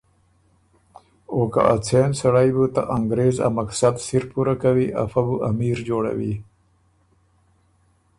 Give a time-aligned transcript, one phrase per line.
[1.33, 5.77] او که اڅېن سړئ بُو ته انګرېز ا مقصد سِر پُوره کوی افۀ بو امیر
[5.87, 6.33] جوړ کوی۔